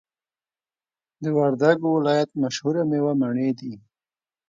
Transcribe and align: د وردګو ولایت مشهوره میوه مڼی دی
د 1.23 1.25
وردګو 1.37 1.87
ولایت 1.97 2.29
مشهوره 2.41 2.83
میوه 2.89 3.13
مڼی 3.21 3.49
دی 3.59 3.73